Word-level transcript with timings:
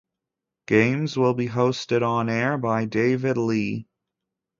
Games 0.65 1.15
will 1.15 1.35
be 1.35 1.47
hosted 1.47 2.01
on 2.01 2.27
air 2.27 2.57
by 2.57 2.85
David 2.85 3.37
Lee. 3.37 3.87